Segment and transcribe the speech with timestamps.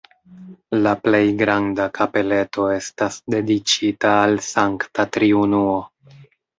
[0.87, 5.81] La plej granda kapeleto estas dediĉita al Sankta Triunuo.